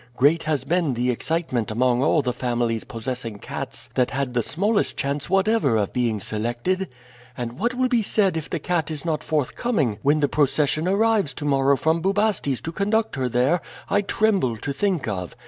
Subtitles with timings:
[0.17, 4.97] Great has been the excitement among all the families possessing cats that had the smallest
[4.97, 6.89] chance whatever of being selected;
[7.37, 11.35] and what will be said if the cat is not forthcoming when the procession arrives
[11.35, 13.61] to morrow from Bubastes to conduct her there,
[13.91, 15.35] I tremble to think of.